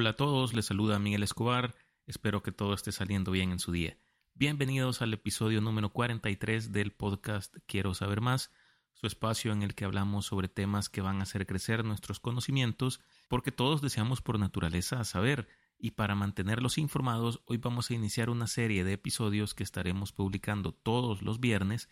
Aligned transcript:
Hola 0.00 0.10
a 0.10 0.16
todos, 0.16 0.54
les 0.54 0.66
saluda 0.66 1.00
Miguel 1.00 1.24
Escobar, 1.24 1.74
espero 2.06 2.40
que 2.40 2.52
todo 2.52 2.72
esté 2.72 2.92
saliendo 2.92 3.32
bien 3.32 3.50
en 3.50 3.58
su 3.58 3.72
día. 3.72 3.98
Bienvenidos 4.32 5.02
al 5.02 5.12
episodio 5.12 5.60
número 5.60 5.92
43 5.92 6.70
del 6.70 6.92
podcast 6.92 7.56
Quiero 7.66 7.92
saber 7.94 8.20
más, 8.20 8.52
su 8.92 9.08
espacio 9.08 9.50
en 9.50 9.64
el 9.64 9.74
que 9.74 9.84
hablamos 9.84 10.26
sobre 10.26 10.46
temas 10.46 10.88
que 10.88 11.00
van 11.00 11.18
a 11.18 11.24
hacer 11.24 11.48
crecer 11.48 11.84
nuestros 11.84 12.20
conocimientos, 12.20 13.00
porque 13.26 13.50
todos 13.50 13.82
deseamos 13.82 14.22
por 14.22 14.38
naturaleza 14.38 15.02
saber, 15.02 15.48
y 15.80 15.90
para 15.90 16.14
mantenerlos 16.14 16.78
informados, 16.78 17.42
hoy 17.46 17.56
vamos 17.56 17.90
a 17.90 17.94
iniciar 17.94 18.30
una 18.30 18.46
serie 18.46 18.84
de 18.84 18.92
episodios 18.92 19.52
que 19.52 19.64
estaremos 19.64 20.12
publicando 20.12 20.70
todos 20.70 21.22
los 21.22 21.40
viernes, 21.40 21.88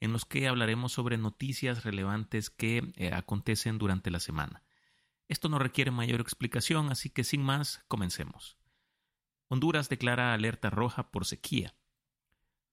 en 0.00 0.14
los 0.14 0.24
que 0.24 0.48
hablaremos 0.48 0.92
sobre 0.92 1.18
noticias 1.18 1.84
relevantes 1.84 2.48
que 2.48 2.90
eh, 2.96 3.12
acontecen 3.12 3.76
durante 3.76 4.10
la 4.10 4.18
semana. 4.18 4.62
Esto 5.30 5.48
no 5.48 5.60
requiere 5.60 5.92
mayor 5.92 6.20
explicación, 6.20 6.90
así 6.90 7.08
que 7.08 7.22
sin 7.22 7.40
más, 7.40 7.84
comencemos. 7.86 8.58
Honduras 9.46 9.88
declara 9.88 10.34
alerta 10.34 10.70
roja 10.70 11.12
por 11.12 11.24
sequía. 11.24 11.76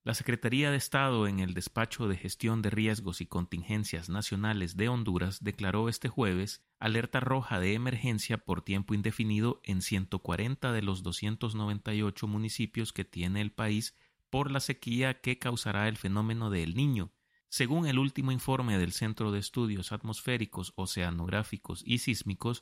La 0.03 0.15
Secretaría 0.15 0.71
de 0.71 0.77
Estado 0.77 1.27
en 1.27 1.39
el 1.39 1.53
Despacho 1.53 2.07
de 2.07 2.17
Gestión 2.17 2.63
de 2.63 2.71
Riesgos 2.71 3.21
y 3.21 3.27
Contingencias 3.27 4.09
Nacionales 4.09 4.75
de 4.75 4.89
Honduras 4.89 5.43
declaró 5.43 5.87
este 5.87 6.09
jueves 6.09 6.65
alerta 6.79 7.19
roja 7.19 7.59
de 7.59 7.75
emergencia 7.75 8.39
por 8.39 8.63
tiempo 8.63 8.95
indefinido 8.95 9.61
en 9.63 9.83
140 9.83 10.71
de 10.71 10.81
los 10.81 11.03
298 11.03 12.25
municipios 12.25 12.91
que 12.91 13.05
tiene 13.05 13.41
el 13.41 13.51
país 13.51 13.95
por 14.31 14.49
la 14.49 14.61
sequía 14.61 15.21
que 15.21 15.37
causará 15.37 15.87
el 15.87 15.97
fenómeno 15.97 16.49
de 16.49 16.63
El 16.63 16.73
Niño, 16.73 17.11
según 17.49 17.87
el 17.87 17.97
último 17.99 18.31
informe 18.31 18.77
del 18.77 18.91
Centro 18.91 19.31
de 19.31 19.39
Estudios 19.39 19.91
Atmosféricos, 19.91 20.73
Oceanográficos 20.75 21.81
y 21.85 21.99
Sísmicos, 21.99 22.61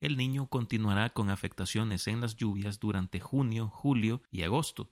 el 0.00 0.16
niño 0.16 0.48
continuará 0.48 1.10
con 1.10 1.30
afectaciones 1.30 2.08
en 2.08 2.20
las 2.20 2.36
lluvias 2.36 2.80
durante 2.80 3.20
junio, 3.20 3.68
julio 3.68 4.22
y 4.30 4.42
agosto, 4.42 4.90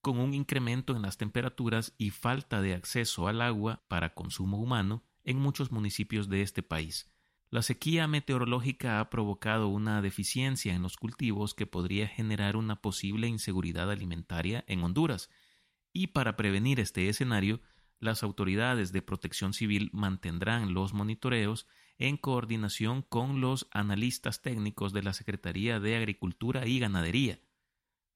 con 0.00 0.18
un 0.18 0.34
incremento 0.34 0.94
en 0.94 1.02
las 1.02 1.16
temperaturas 1.16 1.94
y 1.98 2.10
falta 2.10 2.60
de 2.60 2.74
acceso 2.74 3.26
al 3.26 3.40
agua 3.40 3.82
para 3.88 4.14
consumo 4.14 4.58
humano 4.58 5.02
en 5.24 5.38
muchos 5.38 5.72
municipios 5.72 6.28
de 6.28 6.42
este 6.42 6.62
país. 6.62 7.10
La 7.50 7.62
sequía 7.62 8.06
meteorológica 8.06 9.00
ha 9.00 9.10
provocado 9.10 9.68
una 9.68 10.02
deficiencia 10.02 10.74
en 10.74 10.82
los 10.82 10.96
cultivos 10.96 11.54
que 11.54 11.66
podría 11.66 12.06
generar 12.06 12.56
una 12.56 12.82
posible 12.82 13.28
inseguridad 13.28 13.90
alimentaria 13.90 14.64
en 14.66 14.82
Honduras, 14.82 15.30
y 15.92 16.08
para 16.08 16.36
prevenir 16.36 16.80
este 16.80 17.08
escenario, 17.08 17.60
las 18.04 18.22
autoridades 18.22 18.92
de 18.92 19.02
protección 19.02 19.54
civil 19.54 19.90
mantendrán 19.92 20.74
los 20.74 20.92
monitoreos 20.92 21.66
en 21.98 22.16
coordinación 22.16 23.02
con 23.02 23.40
los 23.40 23.66
analistas 23.70 24.42
técnicos 24.42 24.92
de 24.92 25.02
la 25.02 25.12
Secretaría 25.12 25.80
de 25.80 25.96
Agricultura 25.96 26.66
y 26.66 26.78
Ganadería. 26.78 27.40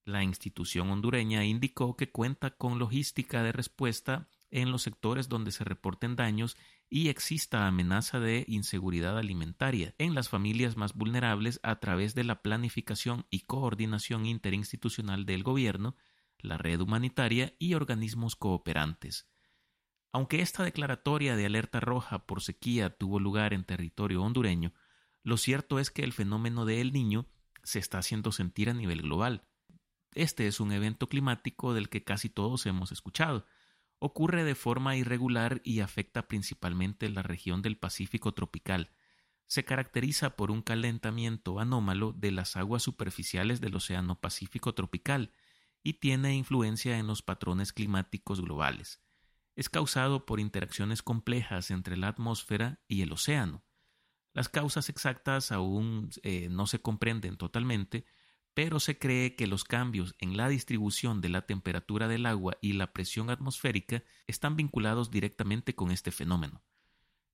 La 0.05 0.23
institución 0.23 0.89
hondureña 0.89 1.45
indicó 1.45 1.95
que 1.95 2.11
cuenta 2.11 2.51
con 2.51 2.79
logística 2.79 3.43
de 3.43 3.51
respuesta 3.51 4.27
en 4.51 4.71
los 4.71 4.81
sectores 4.81 5.29
donde 5.29 5.51
se 5.51 5.63
reporten 5.63 6.15
daños 6.15 6.57
y 6.89 7.09
exista 7.09 7.67
amenaza 7.67 8.19
de 8.19 8.45
inseguridad 8.47 9.17
alimentaria 9.17 9.93
en 9.97 10.15
las 10.15 10.29
familias 10.29 10.77
más 10.77 10.93
vulnerables 10.95 11.59
a 11.63 11.79
través 11.79 12.15
de 12.15 12.23
la 12.23 12.41
planificación 12.41 13.27
y 13.29 13.41
coordinación 13.41 14.25
interinstitucional 14.25 15.25
del 15.25 15.43
gobierno, 15.43 15.95
la 16.39 16.57
red 16.57 16.79
humanitaria 16.79 17.53
y 17.59 17.75
organismos 17.75 18.35
cooperantes. 18.35 19.29
Aunque 20.11 20.41
esta 20.41 20.63
declaratoria 20.63 21.35
de 21.35 21.45
alerta 21.45 21.79
roja 21.79 22.25
por 22.25 22.41
sequía 22.41 22.89
tuvo 22.89 23.19
lugar 23.19 23.53
en 23.53 23.63
territorio 23.63 24.23
hondureño, 24.23 24.73
lo 25.23 25.37
cierto 25.37 25.77
es 25.79 25.91
que 25.91 26.03
el 26.03 26.13
fenómeno 26.13 26.65
de 26.65 26.81
El 26.81 26.93
Niño 26.93 27.27
se 27.63 27.77
está 27.77 27.99
haciendo 27.99 28.31
sentir 28.31 28.69
a 28.69 28.73
nivel 28.73 29.03
global. 29.03 29.47
Este 30.13 30.47
es 30.47 30.59
un 30.59 30.71
evento 30.71 31.07
climático 31.07 31.75
del 31.75 31.89
que 31.89 32.03
casi 32.03 32.29
todos 32.29 32.65
hemos 32.65 32.91
escuchado. 32.91 33.45
Ocurre 33.99 34.43
de 34.43 34.55
forma 34.55 34.95
irregular 34.95 35.61
y 35.63 35.81
afecta 35.81 36.27
principalmente 36.27 37.07
la 37.09 37.21
región 37.21 37.61
del 37.61 37.77
Pacífico 37.77 38.33
tropical. 38.33 38.91
Se 39.45 39.65
caracteriza 39.65 40.35
por 40.35 40.49
un 40.49 40.63
calentamiento 40.63 41.59
anómalo 41.59 42.13
de 42.13 42.31
las 42.31 42.55
aguas 42.55 42.81
superficiales 42.81 43.61
del 43.61 43.75
Océano 43.75 44.19
Pacífico 44.19 44.73
tropical 44.73 45.33
y 45.83 45.93
tiene 45.93 46.35
influencia 46.35 46.97
en 46.97 47.05
los 47.05 47.21
patrones 47.21 47.73
climáticos 47.73 48.41
globales 48.41 49.01
es 49.59 49.67
causado 49.67 50.25
por 50.25 50.39
interacciones 50.39 51.03
complejas 51.03 51.69
entre 51.69 51.97
la 51.97 52.07
atmósfera 52.07 52.79
y 52.87 53.01
el 53.01 53.11
océano. 53.11 53.65
Las 54.31 54.47
causas 54.47 54.87
exactas 54.87 55.51
aún 55.51 56.11
eh, 56.23 56.47
no 56.49 56.65
se 56.65 56.79
comprenden 56.79 57.35
totalmente, 57.35 58.05
pero 58.53 58.79
se 58.79 58.97
cree 58.97 59.35
que 59.35 59.47
los 59.47 59.65
cambios 59.65 60.15
en 60.19 60.37
la 60.37 60.47
distribución 60.47 61.19
de 61.19 61.27
la 61.27 61.41
temperatura 61.41 62.07
del 62.07 62.25
agua 62.25 62.57
y 62.61 62.71
la 62.71 62.93
presión 62.93 63.29
atmosférica 63.29 64.01
están 64.27 64.55
vinculados 64.55 65.11
directamente 65.11 65.75
con 65.75 65.91
este 65.91 66.11
fenómeno. 66.11 66.63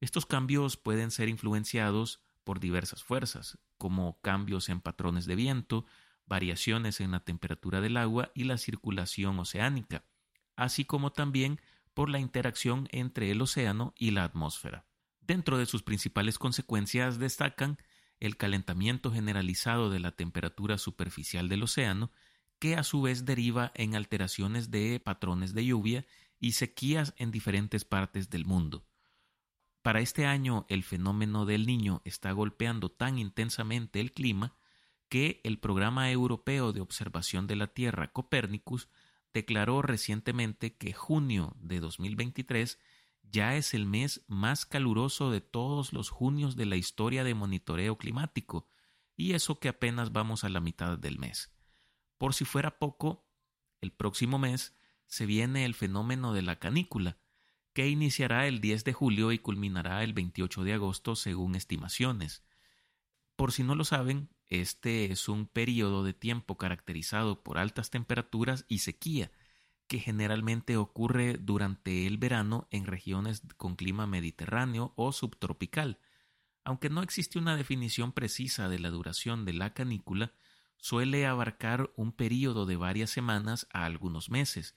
Estos 0.02 0.25
cambios 0.25 0.78
pueden 0.78 1.12
ser 1.12 1.30
influenciados 1.30 2.24
por 2.44 2.59
diversas 2.59 3.03
fuerzas, 3.03 3.59
como 3.78 4.19
cambios 4.22 4.69
en 4.69 4.81
patrones 4.81 5.28
de 5.28 5.36
viento, 5.36 5.86
variaciones 6.25 7.02
en 7.02 7.12
la 7.12 7.19
temperatura 7.19 7.81
del 7.81 7.97
agua 7.97 8.31
y 8.34 8.46
la 8.46 8.57
circulación 8.57 9.38
oceánica, 9.38 10.06
así 10.56 10.86
como 10.86 11.12
también 11.12 11.59
por 11.95 12.09
la 12.09 12.19
interacción 12.19 12.88
entre 12.91 13.31
el 13.31 13.41
océano 13.41 13.95
y 13.97 14.11
la 14.11 14.25
atmósfera. 14.25 14.85
Dentro 15.22 15.57
de 15.57 15.66
sus 15.66 15.81
principales 15.81 16.38
consecuencias 16.38 17.17
destacan 17.17 17.79
el 18.19 18.38
calentamiento 18.38 19.11
generalizado 19.11 19.89
de 19.89 20.00
la 20.00 20.11
temperatura 20.11 20.78
superficial 20.78 21.50
del 21.50 21.63
océano, 21.63 22.11
que 22.59 22.75
a 22.75 22.83
su 22.83 23.01
vez 23.01 23.25
deriva 23.25 23.72
en 23.73 23.95
alteraciones 23.95 24.69
de 24.69 25.00
patrones 25.00 25.53
de 25.53 25.66
lluvia 25.66 26.06
y 26.39 26.51
sequías 26.51 27.13
en 27.17 27.31
diferentes 27.31 27.85
partes 27.85 28.29
del 28.29 28.45
mundo. 28.45 28.85
Para 29.81 30.00
este 30.00 30.25
año 30.25 30.66
el 30.69 30.83
fenómeno 30.83 31.45
del 31.45 31.66
niño 31.66 32.01
está 32.06 32.31
golpeando 32.31 32.89
tan 32.89 33.17
intensamente 33.17 34.00
el 34.00 34.12
clima 34.12 34.56
que 35.09 35.41
el 35.44 35.59
Programa 35.59 36.12
Europeo 36.12 36.73
de 36.73 36.81
Observación 36.81 37.47
de 37.47 37.56
la 37.56 37.67
Tierra 37.67 38.12
Copernicus 38.12 38.89
declaró 39.35 39.81
recientemente 39.81 40.78
que 40.78 40.94
junio 40.94 41.57
de 41.59 41.81
2023 41.81 42.79
ya 43.22 43.57
es 43.57 43.73
el 43.73 43.85
mes 43.85 44.23
más 44.28 44.66
caluroso 44.66 45.29
de 45.29 45.41
todos 45.41 45.91
los 45.91 46.09
junios 46.09 46.56
de 46.56 46.66
la 46.66 46.78
historia 46.78 47.25
de 47.25 47.34
monitoreo 47.34 47.97
climático, 47.97 48.69
y 49.18 49.34
eso 49.34 49.59
que 49.59 49.68
apenas 49.68 50.13
vamos 50.13 50.45
a 50.45 50.50
la 50.50 50.62
mitad 50.62 50.97
del 50.97 51.19
mes. 51.19 51.53
Por 52.18 52.34
si 52.34 52.45
fuera 52.45 52.79
poco, 52.79 53.28
el 53.81 53.91
próximo 53.91 54.40
mes 54.40 54.74
se 55.06 55.25
viene 55.25 55.66
el 55.66 55.75
fenómeno 55.75 56.34
de 56.34 56.41
la 56.41 56.57
canícula, 56.57 57.18
que 57.74 57.90
iniciará 57.90 58.47
el 58.47 58.62
10 58.62 58.85
de 58.85 58.94
julio 58.94 59.34
y 59.34 59.40
culminará 59.40 60.01
el 60.06 60.13
28 60.13 60.63
de 60.63 60.74
agosto 60.75 61.18
según 61.18 61.56
estimaciones. 61.56 62.45
Por 63.35 63.51
si 63.51 63.63
no 63.63 63.75
lo 63.75 63.84
saben, 63.84 64.29
este 64.50 65.11
es 65.11 65.28
un 65.28 65.47
periodo 65.47 66.03
de 66.03 66.13
tiempo 66.13 66.57
caracterizado 66.57 67.44
por 67.44 67.57
altas 67.57 67.89
temperaturas 67.89 68.66
y 68.67 68.79
sequía, 68.79 69.31
que 69.88 70.00
generalmente 70.00 70.78
ocurre 70.78 71.38
durante 71.39 72.07
el 72.07 72.17
verano 72.17 72.67
en 72.72 72.85
regiones 72.85 73.44
con 73.57 73.75
clima 73.75 74.07
mediterráneo 74.07 74.94
o 74.95 75.11
subtropical. 75.11 76.00
Aunque 76.63 76.89
no 76.89 77.03
existe 77.03 77.38
una 77.38 77.56
definición 77.56 78.11
precisa 78.11 78.69
de 78.69 78.79
la 78.79 78.89
duración 78.89 79.45
de 79.45 79.53
la 79.53 79.73
canícula, 79.73 80.33
suele 80.77 81.25
abarcar 81.25 81.91
un 81.95 82.12
periodo 82.12 82.66
de 82.66 82.75
varias 82.75 83.09
semanas 83.09 83.67
a 83.72 83.85
algunos 83.85 84.29
meses. 84.29 84.75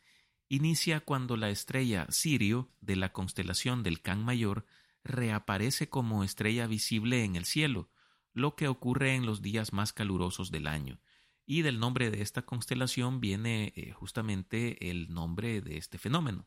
Inicia 0.49 1.01
cuando 1.01 1.37
la 1.37 1.51
estrella 1.51 2.07
Sirio 2.11 2.71
de 2.81 2.97
la 2.97 3.13
constelación 3.13 3.83
del 3.83 4.01
Can 4.01 4.25
Mayor 4.25 4.67
reaparece 5.05 5.89
como 5.89 6.25
estrella 6.25 6.67
visible 6.67 7.25
en 7.25 7.37
el 7.37 7.45
cielo, 7.45 7.91
lo 8.33 8.57
que 8.57 8.69
ocurre 8.69 9.15
en 9.15 9.27
los 9.27 9.43
días 9.43 9.73
más 9.73 9.93
calurosos 9.93 10.51
del 10.51 10.67
año. 10.67 11.01
Y 11.47 11.63
del 11.63 11.81
nombre 11.81 12.11
de 12.11 12.23
esta 12.23 12.43
constelación 12.43 13.21
viene 13.21 13.73
eh, 13.75 13.93
justamente 13.93 14.91
el 14.91 15.13
nombre 15.13 15.61
de 15.61 15.79
este 15.79 15.99
fenómeno. 15.99 16.47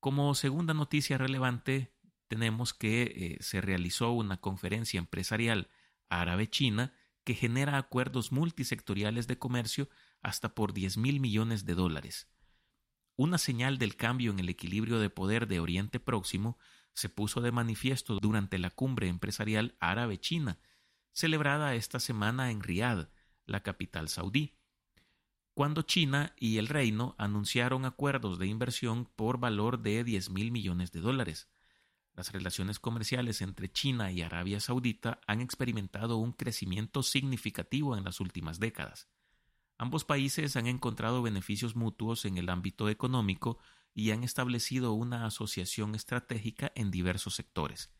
Como 0.00 0.34
segunda 0.34 0.74
noticia 0.74 1.18
relevante, 1.18 1.94
tenemos 2.28 2.72
que 2.74 3.02
eh, 3.02 3.36
se 3.40 3.60
realizó 3.60 4.12
una 4.12 4.40
conferencia 4.40 4.98
empresarial 4.98 5.68
árabe-china 6.08 6.94
que 7.24 7.34
genera 7.34 7.76
acuerdos 7.76 8.32
multisectoriales 8.32 9.26
de 9.26 9.38
comercio 9.38 9.88
hasta 10.22 10.54
por 10.54 10.72
10 10.72 10.96
mil 10.96 11.20
millones 11.20 11.64
de 11.66 11.74
dólares. 11.74 12.28
Una 13.16 13.38
señal 13.38 13.78
del 13.78 13.96
cambio 13.96 14.30
en 14.30 14.38
el 14.38 14.48
equilibrio 14.48 14.98
de 14.98 15.10
poder 15.10 15.46
de 15.46 15.60
Oriente 15.60 16.00
Próximo 16.00 16.58
se 16.94 17.08
puso 17.08 17.40
de 17.40 17.52
manifiesto 17.52 18.18
durante 18.18 18.58
la 18.58 18.70
cumbre 18.70 19.08
empresarial 19.08 19.76
árabe-china, 19.80 20.58
celebrada 21.12 21.74
esta 21.74 22.00
semana 22.00 22.50
en 22.50 22.62
Riad, 22.62 23.08
la 23.44 23.62
capital 23.62 24.08
saudí, 24.08 24.56
cuando 25.54 25.82
China 25.82 26.34
y 26.38 26.56
el 26.56 26.68
Reino 26.68 27.14
anunciaron 27.18 27.84
acuerdos 27.84 28.38
de 28.38 28.46
inversión 28.46 29.04
por 29.16 29.38
valor 29.38 29.82
de 29.82 30.02
10 30.02 30.30
mil 30.30 30.50
millones 30.50 30.92
de 30.92 31.00
dólares. 31.00 31.48
Las 32.14 32.32
relaciones 32.32 32.78
comerciales 32.78 33.42
entre 33.42 33.70
China 33.70 34.10
y 34.12 34.22
Arabia 34.22 34.60
Saudita 34.60 35.20
han 35.26 35.42
experimentado 35.42 36.16
un 36.16 36.32
crecimiento 36.32 37.02
significativo 37.02 37.96
en 37.96 38.04
las 38.04 38.20
últimas 38.20 38.60
décadas. 38.60 39.08
Ambos 39.82 40.04
países 40.04 40.54
han 40.54 40.68
encontrado 40.68 41.22
beneficios 41.22 41.74
mutuos 41.74 42.24
en 42.24 42.38
el 42.38 42.50
ámbito 42.50 42.88
económico 42.88 43.58
y 43.92 44.12
han 44.12 44.22
establecido 44.22 44.92
una 44.92 45.26
asociación 45.26 45.96
estratégica 45.96 46.70
en 46.76 46.92
diversos 46.92 47.34
sectores. 47.34 47.92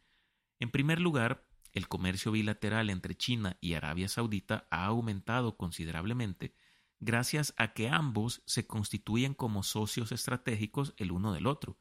En 0.60 0.70
primer 0.70 1.00
lugar, 1.00 1.44
el 1.72 1.88
comercio 1.88 2.30
bilateral 2.30 2.88
entre 2.88 3.16
China 3.16 3.58
y 3.60 3.74
Arabia 3.74 4.06
Saudita 4.06 4.68
ha 4.70 4.84
aumentado 4.84 5.56
considerablemente 5.56 6.54
gracias 7.00 7.52
a 7.56 7.72
que 7.72 7.88
ambos 7.88 8.44
se 8.46 8.64
constituyen 8.64 9.34
como 9.34 9.64
socios 9.64 10.12
estratégicos 10.12 10.94
el 10.98 11.10
uno 11.10 11.32
del 11.32 11.48
otro. 11.48 11.80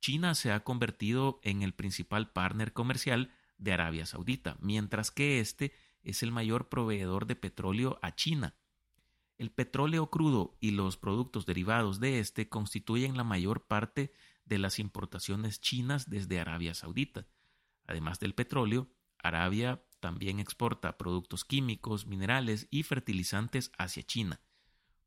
China 0.00 0.34
se 0.34 0.50
ha 0.50 0.64
convertido 0.64 1.38
en 1.44 1.62
el 1.62 1.72
principal 1.72 2.32
partner 2.32 2.72
comercial 2.72 3.32
de 3.58 3.74
Arabia 3.74 4.06
Saudita, 4.06 4.56
mientras 4.58 5.12
que 5.12 5.38
este 5.38 5.72
es 6.02 6.24
el 6.24 6.32
mayor 6.32 6.68
proveedor 6.68 7.28
de 7.28 7.36
petróleo 7.36 8.00
a 8.02 8.16
China. 8.16 8.56
El 9.40 9.50
petróleo 9.50 10.10
crudo 10.10 10.58
y 10.60 10.72
los 10.72 10.98
productos 10.98 11.46
derivados 11.46 11.98
de 11.98 12.18
este 12.18 12.50
constituyen 12.50 13.16
la 13.16 13.24
mayor 13.24 13.66
parte 13.66 14.12
de 14.44 14.58
las 14.58 14.78
importaciones 14.78 15.62
chinas 15.62 16.10
desde 16.10 16.38
Arabia 16.38 16.74
Saudita. 16.74 17.26
Además 17.86 18.20
del 18.20 18.34
petróleo, 18.34 18.90
Arabia 19.16 19.82
también 19.98 20.40
exporta 20.40 20.98
productos 20.98 21.46
químicos, 21.46 22.04
minerales 22.06 22.68
y 22.70 22.82
fertilizantes 22.82 23.72
hacia 23.78 24.02
China. 24.02 24.42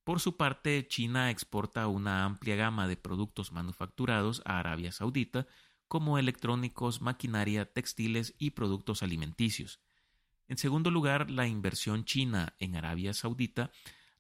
Por 0.04 0.20
su 0.20 0.36
parte, 0.36 0.88
China 0.88 1.30
exporta 1.30 1.86
una 1.86 2.26
amplia 2.26 2.56
gama 2.56 2.88
de 2.88 2.98
productos 2.98 3.52
manufacturados 3.52 4.42
a 4.46 4.58
Arabia 4.58 4.92
Saudita, 4.92 5.46
como 5.88 6.18
electrónicos, 6.18 7.04
maquinaria, 7.04 7.72
textiles 7.72 8.34
y 8.40 8.50
productos 8.50 9.04
alimenticios. 9.04 9.80
En 10.48 10.58
segundo 10.58 10.90
lugar, 10.90 11.30
la 11.30 11.48
inversión 11.48 12.04
china 12.04 12.56
en 12.58 12.76
Arabia 12.76 13.14
Saudita 13.14 13.70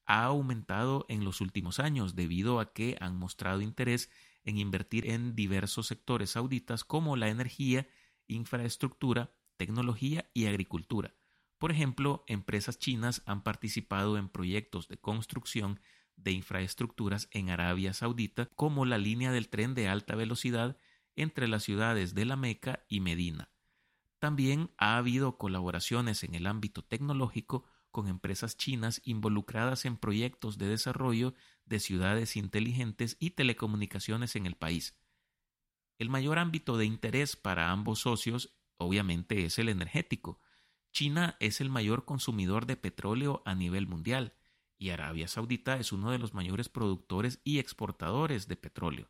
ha 0.05 0.25
aumentado 0.25 1.05
en 1.09 1.23
los 1.23 1.41
últimos 1.41 1.79
años 1.79 2.15
debido 2.15 2.59
a 2.59 2.73
que 2.73 2.97
han 2.99 3.17
mostrado 3.17 3.61
interés 3.61 4.09
en 4.43 4.57
invertir 4.57 5.09
en 5.09 5.35
diversos 5.35 5.87
sectores 5.87 6.31
sauditas 6.31 6.83
como 6.83 7.15
la 7.15 7.29
energía, 7.29 7.87
infraestructura, 8.27 9.33
tecnología 9.57 10.29
y 10.33 10.47
agricultura. 10.47 11.15
Por 11.57 11.71
ejemplo, 11.71 12.25
empresas 12.27 12.77
chinas 12.77 13.21
han 13.25 13.43
participado 13.43 14.17
en 14.17 14.27
proyectos 14.27 14.87
de 14.87 14.97
construcción 14.97 15.79
de 16.15 16.31
infraestructuras 16.31 17.29
en 17.31 17.49
Arabia 17.49 17.93
Saudita, 17.93 18.49
como 18.55 18.85
la 18.85 18.97
línea 18.97 19.31
del 19.31 19.49
tren 19.49 19.73
de 19.73 19.87
alta 19.87 20.15
velocidad 20.15 20.77
entre 21.15 21.47
las 21.47 21.63
ciudades 21.63 22.13
de 22.13 22.25
La 22.25 22.35
Meca 22.35 22.83
y 22.87 22.99
Medina. 22.99 23.49
También 24.19 24.71
ha 24.77 24.97
habido 24.97 25.37
colaboraciones 25.37 26.23
en 26.23 26.35
el 26.35 26.47
ámbito 26.47 26.83
tecnológico 26.83 27.65
con 27.93 28.09
empresas 28.09 28.57
chinas 28.57 29.01
involucradas 29.05 29.85
en 29.85 29.95
proyectos 29.95 30.57
de 30.57 30.67
desarrollo 30.67 31.33
de 31.65 31.79
ciudades 31.79 32.35
inteligentes 32.35 33.15
y 33.19 33.29
telecomunicaciones 33.29 34.35
en 34.35 34.45
el 34.47 34.55
país. 34.55 34.97
El 35.99 36.09
mayor 36.09 36.39
ámbito 36.39 36.75
de 36.75 36.85
interés 36.85 37.37
para 37.37 37.71
ambos 37.71 37.99
socios 37.99 38.57
obviamente 38.77 39.45
es 39.45 39.59
el 39.59 39.69
energético. 39.69 40.41
China 40.91 41.37
es 41.39 41.61
el 41.61 41.69
mayor 41.69 42.03
consumidor 42.03 42.65
de 42.65 42.75
petróleo 42.75 43.43
a 43.45 43.55
nivel 43.55 43.87
mundial 43.87 44.33
y 44.77 44.89
Arabia 44.89 45.27
Saudita 45.27 45.77
es 45.77 45.93
uno 45.93 46.11
de 46.11 46.17
los 46.17 46.33
mayores 46.33 46.67
productores 46.69 47.39
y 47.43 47.59
exportadores 47.59 48.47
de 48.47 48.57
petróleo. 48.57 49.09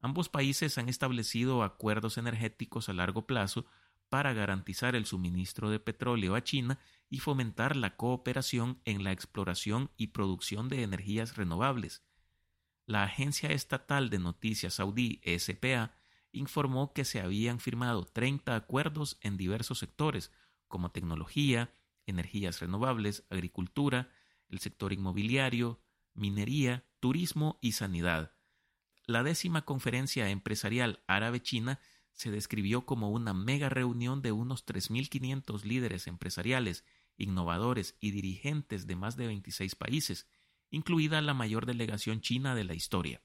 Ambos 0.00 0.28
países 0.28 0.78
han 0.78 0.88
establecido 0.88 1.64
acuerdos 1.64 2.16
energéticos 2.16 2.88
a 2.88 2.92
largo 2.92 3.26
plazo 3.26 3.66
para 4.08 4.32
garantizar 4.32 4.94
el 4.94 5.06
suministro 5.06 5.70
de 5.70 5.80
petróleo 5.80 6.36
a 6.36 6.44
China 6.44 6.78
y 7.10 7.18
fomentar 7.18 7.76
la 7.76 7.96
cooperación 7.96 8.80
en 8.84 9.04
la 9.04 9.12
exploración 9.12 9.90
y 9.96 10.08
producción 10.08 10.68
de 10.68 10.82
energías 10.82 11.36
renovables. 11.36 12.02
La 12.86 13.04
agencia 13.04 13.50
estatal 13.50 14.10
de 14.10 14.18
noticias 14.18 14.74
saudí 14.74 15.20
SPA 15.38 15.92
informó 16.32 16.92
que 16.92 17.04
se 17.04 17.20
habían 17.20 17.60
firmado 17.60 18.04
30 18.04 18.56
acuerdos 18.56 19.18
en 19.20 19.36
diversos 19.36 19.78
sectores, 19.78 20.32
como 20.68 20.90
tecnología, 20.90 21.72
energías 22.06 22.60
renovables, 22.60 23.24
agricultura, 23.30 24.10
el 24.48 24.58
sector 24.58 24.92
inmobiliario, 24.92 25.80
minería, 26.14 26.84
turismo 27.00 27.58
y 27.60 27.72
sanidad. 27.72 28.32
La 29.06 29.22
décima 29.22 29.64
conferencia 29.64 30.30
empresarial 30.30 31.02
árabe-china 31.06 31.80
se 32.12 32.30
describió 32.30 32.86
como 32.86 33.10
una 33.10 33.34
mega 33.34 33.68
reunión 33.68 34.22
de 34.22 34.32
unos 34.32 34.64
3.500 34.66 35.64
líderes 35.64 36.06
empresariales, 36.06 36.84
innovadores 37.16 37.96
y 38.00 38.10
dirigentes 38.10 38.86
de 38.86 38.96
más 38.96 39.16
de 39.16 39.26
26 39.26 39.74
países, 39.74 40.28
incluida 40.70 41.20
la 41.20 41.34
mayor 41.34 41.66
delegación 41.66 42.20
china 42.20 42.54
de 42.54 42.64
la 42.64 42.74
historia. 42.74 43.22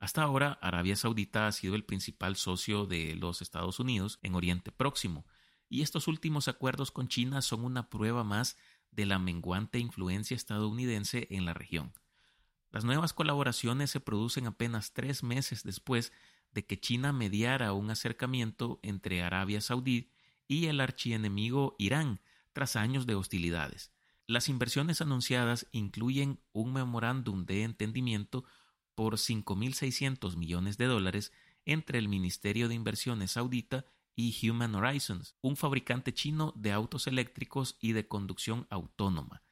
Hasta 0.00 0.22
ahora, 0.22 0.58
Arabia 0.62 0.94
Saudita 0.94 1.48
ha 1.48 1.52
sido 1.52 1.74
el 1.74 1.84
principal 1.84 2.36
socio 2.36 2.86
de 2.86 3.16
los 3.16 3.42
Estados 3.42 3.80
Unidos 3.80 4.20
en 4.22 4.34
Oriente 4.34 4.70
Próximo, 4.70 5.26
y 5.68 5.82
estos 5.82 6.08
últimos 6.08 6.48
acuerdos 6.48 6.90
con 6.90 7.08
China 7.08 7.42
son 7.42 7.64
una 7.64 7.90
prueba 7.90 8.24
más 8.24 8.56
de 8.90 9.06
la 9.06 9.18
menguante 9.18 9.78
influencia 9.78 10.34
estadounidense 10.34 11.26
en 11.30 11.44
la 11.44 11.52
región. 11.52 11.92
Las 12.70 12.84
nuevas 12.84 13.12
colaboraciones 13.12 13.90
se 13.90 14.00
producen 14.00 14.46
apenas 14.46 14.92
tres 14.92 15.22
meses 15.22 15.62
después 15.62 16.12
de 16.52 16.64
que 16.64 16.80
China 16.80 17.12
mediara 17.12 17.72
un 17.72 17.90
acercamiento 17.90 18.78
entre 18.82 19.22
Arabia 19.22 19.60
Saudí 19.60 20.10
y 20.46 20.66
el 20.66 20.80
archienemigo 20.80 21.76
Irán 21.78 22.20
tras 22.52 22.76
años 22.76 23.06
de 23.06 23.14
hostilidades. 23.14 23.92
Las 24.26 24.48
inversiones 24.48 25.00
anunciadas 25.00 25.66
incluyen 25.72 26.40
un 26.52 26.72
memorándum 26.72 27.46
de 27.46 27.62
entendimiento 27.62 28.44
por 28.94 29.14
5.600 29.14 30.36
millones 30.36 30.76
de 30.76 30.86
dólares 30.86 31.32
entre 31.64 31.98
el 31.98 32.08
Ministerio 32.08 32.68
de 32.68 32.74
Inversiones 32.74 33.32
saudita 33.32 33.84
y 34.16 34.36
Human 34.50 34.74
Horizons, 34.74 35.36
un 35.40 35.56
fabricante 35.56 36.12
chino 36.12 36.52
de 36.56 36.72
autos 36.72 37.06
eléctricos 37.06 37.76
y 37.80 37.92
de 37.92 38.08
conducción 38.08 38.66
autónoma. 38.68 39.42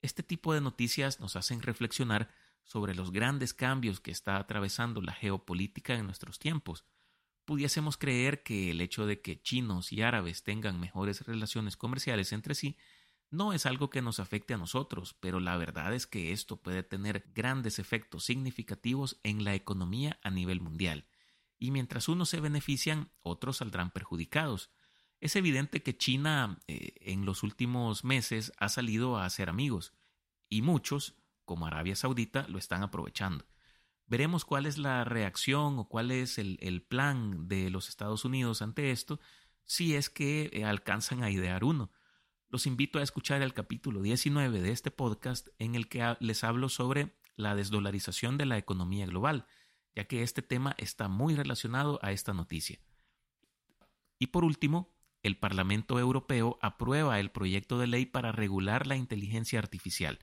Este 0.00 0.22
tipo 0.22 0.54
de 0.54 0.60
noticias 0.60 1.20
nos 1.20 1.36
hacen 1.36 1.60
reflexionar 1.60 2.30
sobre 2.64 2.94
los 2.94 3.12
grandes 3.12 3.52
cambios 3.54 4.00
que 4.00 4.10
está 4.10 4.38
atravesando 4.38 5.02
la 5.02 5.12
geopolítica 5.12 5.94
en 5.94 6.06
nuestros 6.06 6.38
tiempos. 6.38 6.84
Pudiésemos 7.46 7.96
creer 7.96 8.42
que 8.42 8.72
el 8.72 8.80
hecho 8.80 9.06
de 9.06 9.22
que 9.22 9.40
chinos 9.40 9.92
y 9.92 10.02
árabes 10.02 10.42
tengan 10.42 10.78
mejores 10.78 11.24
relaciones 11.24 11.76
comerciales 11.76 12.32
entre 12.32 12.54
sí 12.54 12.76
no 13.30 13.52
es 13.52 13.66
algo 13.66 13.88
que 13.88 14.02
nos 14.02 14.20
afecte 14.20 14.54
a 14.54 14.58
nosotros, 14.58 15.16
pero 15.20 15.40
la 15.40 15.56
verdad 15.56 15.94
es 15.94 16.06
que 16.06 16.32
esto 16.32 16.60
puede 16.60 16.82
tener 16.82 17.30
grandes 17.34 17.78
efectos 17.78 18.24
significativos 18.24 19.20
en 19.22 19.44
la 19.44 19.54
economía 19.54 20.18
a 20.22 20.30
nivel 20.30 20.60
mundial. 20.60 21.06
Y 21.58 21.70
mientras 21.70 22.08
unos 22.08 22.28
se 22.28 22.40
benefician, 22.40 23.10
otros 23.22 23.58
saldrán 23.58 23.90
perjudicados. 23.90 24.70
Es 25.20 25.36
evidente 25.36 25.82
que 25.82 25.96
China 25.96 26.58
eh, 26.66 26.94
en 27.00 27.24
los 27.24 27.42
últimos 27.42 28.04
meses 28.04 28.52
ha 28.58 28.68
salido 28.68 29.16
a 29.16 29.24
hacer 29.24 29.48
amigos, 29.48 29.94
y 30.48 30.62
muchos, 30.62 31.14
como 31.44 31.66
Arabia 31.66 31.96
Saudita, 31.96 32.46
lo 32.48 32.58
están 32.58 32.82
aprovechando. 32.82 33.46
Veremos 34.06 34.44
cuál 34.44 34.66
es 34.66 34.78
la 34.78 35.04
reacción 35.04 35.78
o 35.78 35.88
cuál 35.88 36.10
es 36.10 36.38
el, 36.38 36.58
el 36.60 36.82
plan 36.82 37.48
de 37.48 37.70
los 37.70 37.88
Estados 37.88 38.24
Unidos 38.24 38.62
ante 38.62 38.90
esto, 38.90 39.20
si 39.64 39.96
es 39.96 40.10
que 40.10 40.50
eh, 40.52 40.64
alcanzan 40.64 41.22
a 41.22 41.30
idear 41.30 41.64
uno 41.64 41.90
los 42.48 42.66
invito 42.66 42.98
a 42.98 43.02
escuchar 43.02 43.42
el 43.42 43.52
capítulo 43.54 44.00
19 44.02 44.60
de 44.60 44.70
este 44.70 44.90
podcast 44.90 45.48
en 45.58 45.74
el 45.74 45.88
que 45.88 46.16
les 46.20 46.44
hablo 46.44 46.68
sobre 46.68 47.16
la 47.34 47.54
desdolarización 47.54 48.38
de 48.38 48.46
la 48.46 48.56
economía 48.56 49.06
global, 49.06 49.46
ya 49.94 50.04
que 50.04 50.22
este 50.22 50.42
tema 50.42 50.74
está 50.78 51.08
muy 51.08 51.34
relacionado 51.34 51.98
a 52.02 52.12
esta 52.12 52.32
noticia. 52.32 52.78
Y 54.18 54.28
por 54.28 54.44
último, 54.44 54.94
el 55.22 55.36
Parlamento 55.38 55.98
Europeo 55.98 56.58
aprueba 56.62 57.18
el 57.18 57.30
proyecto 57.30 57.78
de 57.78 57.88
ley 57.88 58.06
para 58.06 58.32
regular 58.32 58.86
la 58.86 58.96
inteligencia 58.96 59.58
artificial. 59.58 60.20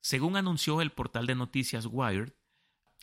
Según 0.00 0.36
anunció 0.36 0.82
el 0.82 0.92
portal 0.92 1.26
de 1.26 1.34
noticias 1.34 1.86
Wired, 1.86 2.34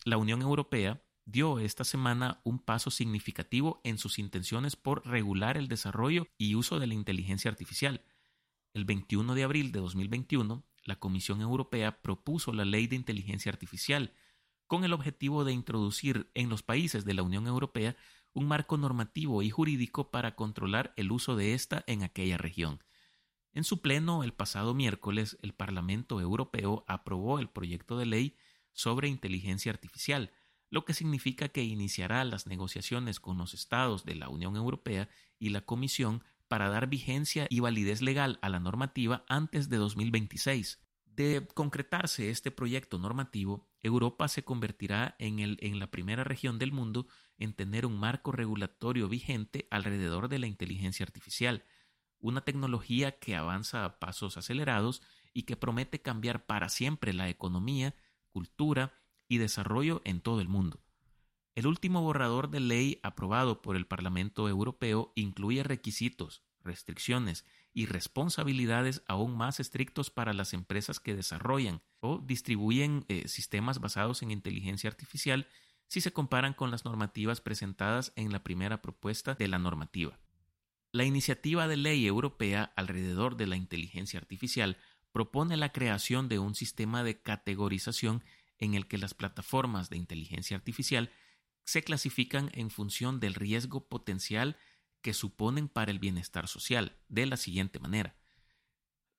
la 0.04 0.18
Unión 0.18 0.42
Europea 0.42 1.02
dio 1.26 1.60
esta 1.60 1.84
semana 1.84 2.42
un 2.44 2.60
paso 2.60 2.92
significativo 2.92 3.82
en 3.84 3.98
sus 3.98 4.20
intenciones 4.20 4.76
por 4.76 5.06
regular 5.06 5.58
el 5.58 5.68
desarrollo 5.68 6.28
y 6.38 6.56
uso 6.56 6.80
de 6.80 6.88
la 6.88 6.94
inteligencia 6.94 7.52
artificial, 7.52 8.04
el 8.74 8.86
21 8.86 9.36
de 9.36 9.44
abril 9.44 9.72
de 9.72 9.80
2021, 9.80 10.64
la 10.84 10.96
Comisión 10.96 11.42
Europea 11.42 12.02
propuso 12.02 12.54
la 12.54 12.66
Ley 12.66 12.88
de 12.88 12.96
Inteligencia 12.96 13.52
Artificial 13.52 14.14
con 14.66 14.84
el 14.86 14.94
objetivo 14.94 15.44
de 15.44 15.52
introducir 15.52 16.32
en 16.34 16.50
los 16.50 16.64
países 16.64 17.04
de 17.04 17.14
la 17.14 17.24
Unión 17.24 17.48
Europea 17.48 17.98
un 18.34 18.48
marco 18.48 18.78
normativo 18.78 19.44
y 19.44 19.50
jurídico 19.50 20.10
para 20.10 20.36
controlar 20.36 20.94
el 20.96 21.12
uso 21.12 21.36
de 21.36 21.54
esta 21.54 21.84
en 21.88 22.04
aquella 22.04 22.38
región. 22.38 22.82
En 23.54 23.66
su 23.66 23.82
pleno 23.82 24.24
el 24.24 24.34
pasado 24.34 24.74
miércoles, 24.74 25.38
el 25.42 25.54
Parlamento 25.54 26.22
Europeo 26.22 26.86
aprobó 26.88 27.40
el 27.40 27.50
proyecto 27.50 27.98
de 27.98 28.06
ley 28.06 28.38
sobre 28.74 29.08
inteligencia 29.08 29.72
artificial, 29.72 30.32
lo 30.70 30.86
que 30.86 30.94
significa 30.94 31.50
que 31.50 31.64
iniciará 31.64 32.24
las 32.24 32.48
negociaciones 32.48 33.20
con 33.20 33.38
los 33.38 33.54
estados 33.54 34.06
de 34.06 34.16
la 34.16 34.30
Unión 34.30 34.56
Europea 34.56 35.10
y 35.38 35.50
la 35.50 35.62
Comisión 35.62 36.24
para 36.48 36.70
dar 36.70 36.88
vigencia 36.88 37.48
y 37.50 37.60
validez 37.60 38.02
legal 38.02 38.40
a 38.42 38.50
la 38.50 38.60
normativa 38.60 39.24
antes 39.28 39.70
de 39.70 39.78
2026. 39.78 40.80
De 41.06 41.46
concretarse 41.54 42.30
este 42.30 42.52
proyecto 42.52 42.98
normativo, 42.98 43.68
Europa 43.82 44.30
se 44.30 44.44
convertirá 44.44 45.16
en, 45.20 45.40
el, 45.40 45.58
en 45.62 45.78
la 45.78 45.92
primera 45.92 46.24
región 46.24 46.58
del 46.58 46.72
mundo 46.72 47.08
en 47.38 47.54
tener 47.54 47.86
un 47.86 48.00
marco 48.00 48.32
regulatorio 48.32 49.10
vigente 49.10 49.68
alrededor 49.72 50.30
de 50.30 50.40
la 50.40 50.48
inteligencia 50.48 51.06
artificial, 51.06 51.66
una 52.20 52.42
tecnología 52.42 53.20
que 53.20 53.36
avanza 53.36 53.84
a 53.84 54.00
pasos 54.00 54.38
acelerados 54.38 55.02
y 55.34 55.44
que 55.44 55.58
promete 55.58 56.02
cambiar 56.02 56.46
para 56.46 56.70
siempre 56.70 57.14
la 57.14 57.30
economía, 57.30 57.96
cultura 58.32 58.94
y 59.28 59.38
desarrollo 59.38 60.02
en 60.04 60.22
todo 60.22 60.42
el 60.42 60.48
mundo. 60.48 60.82
El 61.56 61.68
último 61.68 62.02
borrador 62.02 62.50
de 62.50 62.60
ley 62.60 63.00
aprobado 63.04 63.62
por 63.62 63.76
el 63.76 63.86
Parlamento 63.86 64.48
Europeo 64.48 65.12
incluye 65.16 65.64
requisitos, 65.64 66.44
restricciones 66.64 67.46
y 67.74 67.86
responsabilidades 67.86 69.04
aún 69.08 69.36
más 69.36 69.60
estrictos 69.60 70.10
para 70.10 70.34
las 70.34 70.54
empresas 70.54 71.00
que 71.00 71.16
desarrollan 71.16 71.82
o 72.00 72.20
distribuyen 72.20 73.06
eh, 73.08 73.28
sistemas 73.28 73.80
basados 73.80 74.22
en 74.22 74.32
inteligencia 74.32 74.90
artificial 74.90 75.48
si 75.88 76.00
se 76.00 76.14
comparan 76.14 76.54
con 76.54 76.72
las 76.72 76.86
normativas 76.86 77.42
presentadas 77.42 78.14
en 78.16 78.32
la 78.32 78.44
primera 78.44 78.82
propuesta 78.82 79.36
de 79.36 79.48
la 79.50 79.60
normativa. 79.60 80.20
La 80.94 81.04
iniciativa 81.04 81.68
de 81.68 81.78
ley 81.78 82.06
europea 82.06 82.72
alrededor 82.76 83.38
de 83.38 83.48
la 83.48 83.56
inteligencia 83.56 84.20
artificial 84.20 84.78
propone 85.12 85.58
la 85.58 85.72
creación 85.72 86.30
de 86.30 86.40
un 86.40 86.56
sistema 86.56 87.04
de 87.04 87.22
categorización 87.22 88.24
en 88.58 88.76
el 88.76 88.88
que 88.88 88.98
las 88.98 89.14
plataformas 89.14 89.90
de 89.90 89.98
inteligencia 89.98 90.56
artificial 90.56 91.12
se 91.64 91.84
clasifican 91.84 92.50
en 92.54 92.70
función 92.70 93.20
del 93.20 93.34
riesgo 93.36 93.88
potencial 93.88 94.58
que 95.02 95.14
suponen 95.14 95.68
para 95.68 95.92
el 95.92 96.00
bienestar 96.00 96.48
social, 96.48 96.98
de 97.10 97.26
la 97.26 97.38
siguiente 97.38 97.80
manera. 97.80 98.16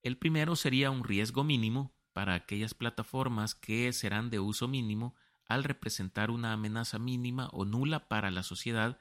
El 0.02 0.16
primero 0.16 0.56
sería 0.56 0.90
un 0.90 1.04
riesgo 1.04 1.44
mínimo 1.44 1.94
para 2.12 2.34
aquellas 2.34 2.74
plataformas 2.74 3.54
que 3.54 3.92
serán 3.92 4.30
de 4.30 4.40
uso 4.40 4.68
mínimo 4.68 5.14
al 5.46 5.64
representar 5.64 6.30
una 6.30 6.52
amenaza 6.52 6.98
mínima 6.98 7.48
o 7.52 7.64
nula 7.64 8.08
para 8.08 8.30
la 8.30 8.42
sociedad, 8.42 8.98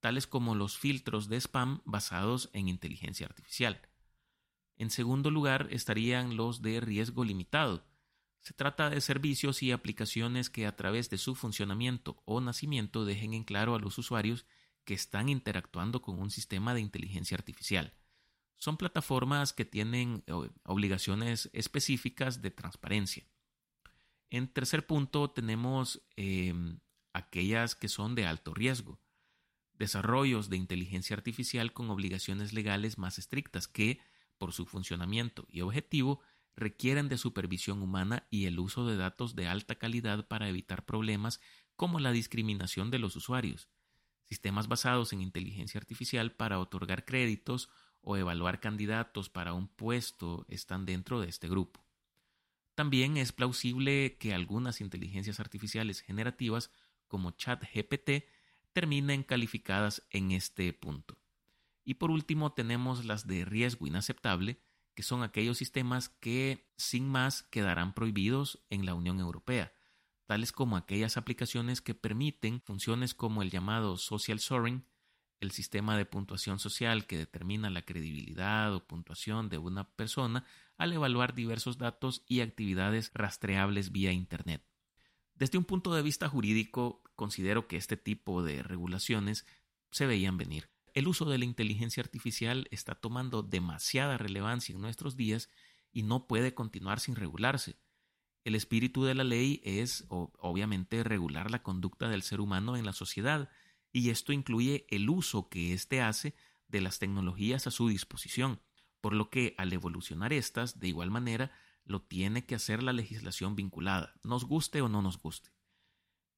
tales 0.00 0.26
como 0.26 0.54
los 0.54 0.78
filtros 0.78 1.28
de 1.28 1.36
spam 1.40 1.80
basados 1.84 2.50
en 2.52 2.68
inteligencia 2.68 3.26
artificial. 3.26 3.80
En 4.76 4.90
segundo 4.90 5.30
lugar 5.30 5.68
estarían 5.70 6.36
los 6.36 6.62
de 6.62 6.80
riesgo 6.80 7.24
limitado. 7.24 7.84
Se 8.40 8.52
trata 8.52 8.90
de 8.90 9.00
servicios 9.00 9.62
y 9.62 9.72
aplicaciones 9.72 10.50
que 10.50 10.66
a 10.66 10.76
través 10.76 11.10
de 11.10 11.18
su 11.18 11.34
funcionamiento 11.34 12.22
o 12.26 12.40
nacimiento 12.40 13.04
dejen 13.04 13.34
en 13.34 13.44
claro 13.44 13.74
a 13.74 13.78
los 13.78 13.98
usuarios 13.98 14.46
que 14.84 14.94
están 14.94 15.28
interactuando 15.28 16.00
con 16.00 16.20
un 16.20 16.30
sistema 16.30 16.72
de 16.72 16.80
inteligencia 16.80 17.36
artificial. 17.36 17.92
Son 18.54 18.76
plataformas 18.76 19.52
que 19.52 19.64
tienen 19.64 20.22
eh, 20.26 20.32
obligaciones 20.64 21.50
específicas 21.52 22.40
de 22.40 22.50
transparencia. 22.50 23.26
En 24.30 24.48
tercer 24.48 24.86
punto 24.86 25.30
tenemos 25.30 26.02
em, 26.16 26.78
aquellas 27.12 27.74
que 27.74 27.88
son 27.88 28.14
de 28.14 28.26
alto 28.26 28.54
riesgo. 28.54 29.00
Desarrollos 29.74 30.48
de 30.48 30.56
inteligencia 30.56 31.16
artificial 31.16 31.72
con 31.72 31.90
obligaciones 31.90 32.52
legales 32.52 32.96
más 32.96 33.18
estrictas 33.18 33.68
que, 33.68 34.00
por 34.38 34.52
su 34.52 34.66
funcionamiento 34.66 35.46
y 35.50 35.60
objetivo, 35.60 36.20
requieren 36.56 37.08
de 37.08 37.18
supervisión 37.18 37.82
humana 37.82 38.26
y 38.30 38.46
el 38.46 38.58
uso 38.58 38.86
de 38.86 38.96
datos 38.96 39.36
de 39.36 39.48
alta 39.48 39.74
calidad 39.74 40.26
para 40.26 40.48
evitar 40.48 40.84
problemas 40.84 41.40
como 41.76 42.00
la 42.00 42.12
discriminación 42.12 42.90
de 42.90 42.98
los 42.98 43.16
usuarios 43.16 43.68
sistemas 44.26 44.68
basados 44.68 45.12
en 45.12 45.22
inteligencia 45.22 45.78
artificial 45.78 46.32
para 46.32 46.58
otorgar 46.58 47.04
créditos 47.04 47.68
o 48.02 48.16
evaluar 48.16 48.60
candidatos 48.60 49.30
para 49.30 49.52
un 49.52 49.68
puesto 49.68 50.44
están 50.48 50.84
dentro 50.84 51.20
de 51.20 51.28
este 51.28 51.48
grupo. 51.48 51.84
También 52.74 53.16
es 53.16 53.32
plausible 53.32 54.16
que 54.18 54.34
algunas 54.34 54.80
inteligencias 54.80 55.40
artificiales 55.40 56.00
generativas 56.00 56.70
como 57.08 57.30
ChatGPT 57.30 58.26
terminen 58.72 59.22
calificadas 59.22 60.02
en 60.10 60.32
este 60.32 60.72
punto. 60.72 61.15
Y 61.86 61.94
por 61.94 62.10
último 62.10 62.52
tenemos 62.52 63.04
las 63.04 63.28
de 63.28 63.44
riesgo 63.44 63.86
inaceptable, 63.86 64.60
que 64.96 65.04
son 65.04 65.22
aquellos 65.22 65.58
sistemas 65.58 66.08
que 66.08 66.68
sin 66.76 67.08
más 67.08 67.44
quedarán 67.44 67.94
prohibidos 67.94 68.66
en 68.70 68.84
la 68.84 68.94
Unión 68.94 69.20
Europea, 69.20 69.72
tales 70.26 70.50
como 70.50 70.76
aquellas 70.76 71.16
aplicaciones 71.16 71.80
que 71.80 71.94
permiten 71.94 72.60
funciones 72.60 73.14
como 73.14 73.40
el 73.40 73.50
llamado 73.50 73.98
social 73.98 74.40
soaring, 74.40 74.84
el 75.38 75.52
sistema 75.52 75.96
de 75.96 76.06
puntuación 76.06 76.58
social 76.58 77.06
que 77.06 77.18
determina 77.18 77.70
la 77.70 77.82
credibilidad 77.82 78.74
o 78.74 78.84
puntuación 78.84 79.48
de 79.48 79.58
una 79.58 79.94
persona 79.94 80.44
al 80.78 80.92
evaluar 80.92 81.34
diversos 81.34 81.78
datos 81.78 82.24
y 82.26 82.40
actividades 82.40 83.12
rastreables 83.14 83.92
vía 83.92 84.10
Internet. 84.10 84.66
Desde 85.34 85.58
un 85.58 85.64
punto 85.64 85.94
de 85.94 86.02
vista 86.02 86.28
jurídico, 86.28 87.04
considero 87.14 87.68
que 87.68 87.76
este 87.76 87.96
tipo 87.96 88.42
de 88.42 88.64
regulaciones 88.64 89.46
se 89.92 90.06
veían 90.06 90.36
venir. 90.36 90.75
El 90.96 91.08
uso 91.08 91.26
de 91.26 91.36
la 91.36 91.44
inteligencia 91.44 92.02
artificial 92.02 92.68
está 92.70 92.94
tomando 92.94 93.42
demasiada 93.42 94.16
relevancia 94.16 94.74
en 94.74 94.80
nuestros 94.80 95.14
días 95.14 95.50
y 95.92 96.04
no 96.04 96.26
puede 96.26 96.54
continuar 96.54 97.00
sin 97.00 97.16
regularse. 97.16 97.76
El 98.44 98.54
espíritu 98.54 99.04
de 99.04 99.14
la 99.14 99.22
ley 99.22 99.60
es, 99.62 100.06
obviamente, 100.08 101.04
regular 101.04 101.50
la 101.50 101.62
conducta 101.62 102.08
del 102.08 102.22
ser 102.22 102.40
humano 102.40 102.78
en 102.78 102.86
la 102.86 102.94
sociedad, 102.94 103.50
y 103.92 104.08
esto 104.08 104.32
incluye 104.32 104.86
el 104.88 105.10
uso 105.10 105.50
que 105.50 105.74
éste 105.74 106.00
hace 106.00 106.34
de 106.66 106.80
las 106.80 106.98
tecnologías 106.98 107.66
a 107.66 107.70
su 107.70 107.88
disposición, 107.88 108.62
por 109.02 109.12
lo 109.12 109.28
que 109.28 109.54
al 109.58 109.74
evolucionar 109.74 110.32
estas, 110.32 110.80
de 110.80 110.88
igual 110.88 111.10
manera, 111.10 111.52
lo 111.84 112.00
tiene 112.00 112.46
que 112.46 112.54
hacer 112.54 112.82
la 112.82 112.94
legislación 112.94 113.54
vinculada, 113.54 114.14
nos 114.22 114.46
guste 114.46 114.80
o 114.80 114.88
no 114.88 115.02
nos 115.02 115.18
guste. 115.18 115.50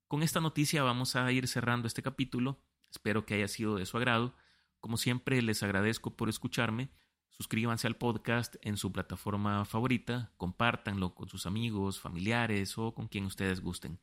Con 0.08 0.24
esta 0.24 0.40
noticia 0.40 0.82
vamos 0.82 1.14
a 1.14 1.30
ir 1.30 1.46
cerrando 1.46 1.86
este 1.86 2.02
capítulo, 2.02 2.60
espero 2.90 3.24
que 3.24 3.34
haya 3.34 3.46
sido 3.46 3.76
de 3.76 3.86
su 3.86 3.96
agrado, 3.96 4.34
como 4.80 4.96
siempre 4.96 5.42
les 5.42 5.62
agradezco 5.62 6.16
por 6.16 6.28
escucharme, 6.28 6.90
Suscríbanse 7.38 7.86
al 7.86 7.96
podcast 7.96 8.56
en 8.62 8.76
su 8.76 8.90
plataforma 8.90 9.64
favorita, 9.64 10.32
compártanlo 10.36 11.14
con 11.14 11.28
sus 11.28 11.46
amigos, 11.46 12.00
familiares 12.00 12.76
o 12.78 12.94
con 12.94 13.06
quien 13.06 13.26
ustedes 13.26 13.60
gusten. 13.60 14.00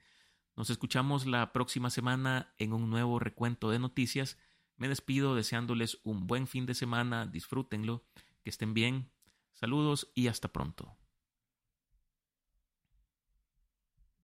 Nos 0.56 0.70
escuchamos 0.70 1.26
la 1.26 1.52
próxima 1.52 1.90
semana 1.90 2.54
en 2.60 2.72
un 2.72 2.90
nuevo 2.90 3.20
recuento 3.20 3.70
de 3.70 3.80
noticias. 3.80 4.38
Me 4.78 4.88
despido 4.88 5.36
deseándoles 5.36 6.00
un 6.06 6.28
buen 6.28 6.48
fin 6.48 6.66
de 6.66 6.76
semana, 6.76 7.26
disfrútenlo, 7.26 8.06
que 8.42 8.52
estén 8.52 8.74
bien. 8.74 9.12
Saludos 9.52 10.10
y 10.16 10.28
hasta 10.28 10.54
pronto. 10.54 10.96